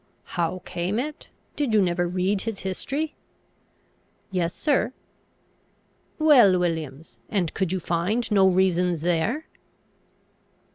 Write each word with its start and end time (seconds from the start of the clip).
"How 0.33 0.63
came 0.65 0.97
it? 0.97 1.29
Did 1.55 1.75
you 1.75 1.79
never 1.83 2.07
read 2.07 2.41
his 2.41 2.61
history?" 2.61 3.13
"Yes, 4.31 4.55
sir." 4.55 4.93
"Well, 6.17 6.57
Williams, 6.57 7.19
and 7.29 7.53
could 7.53 7.71
you 7.71 7.79
find 7.79 8.31
no 8.31 8.47
reasons 8.47 9.03
there?" 9.03 9.45